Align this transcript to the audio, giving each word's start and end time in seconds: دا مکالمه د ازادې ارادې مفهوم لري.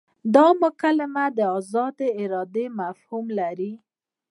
دا 0.35 0.47
مکالمه 0.63 1.25
د 1.37 1.39
ازادې 1.57 2.09
ارادې 2.21 2.65
مفهوم 2.79 3.25
لري. 3.39 3.73